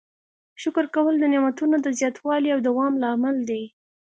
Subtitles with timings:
[0.61, 3.63] شکر کول د نعمتونو د زیاتوالي او دوام لامل دی.